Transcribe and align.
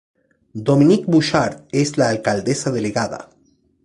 Dominique 0.67 1.05
Bouchard 1.07 1.63
es 1.71 1.95
la 1.95 2.09
alcaldesa 2.09 2.71
delegada. 2.71 3.29